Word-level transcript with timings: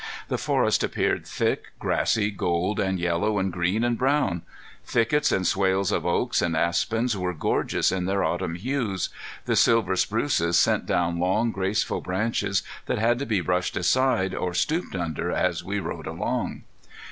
The 0.29 0.39
forest 0.39 0.83
appeared 0.83 1.27
thick, 1.27 1.73
grassy, 1.77 2.31
gold 2.31 2.79
and 2.79 2.99
yellow 2.99 3.37
and 3.37 3.53
green 3.53 3.83
and 3.83 3.99
brown. 3.99 4.41
Thickets 4.83 5.31
and 5.31 5.45
swales 5.45 5.91
of 5.91 6.07
oaks 6.07 6.41
and 6.41 6.57
aspens 6.57 7.15
were 7.15 7.35
gorgeous 7.35 7.91
in 7.91 8.05
their 8.05 8.23
autumn 8.23 8.55
hues. 8.55 9.09
The 9.45 9.55
silver 9.55 9.95
spruces 9.95 10.57
sent 10.57 10.87
down 10.87 11.19
long, 11.19 11.51
graceful 11.51 12.01
branches 12.01 12.63
that 12.87 12.97
had 12.97 13.19
to 13.19 13.27
be 13.27 13.41
brushed 13.41 13.77
aside 13.77 14.33
or 14.33 14.55
stooped 14.55 14.95
under 14.95 15.31
as 15.31 15.63
we 15.63 15.79
rode 15.79 16.07
along. 16.07 16.63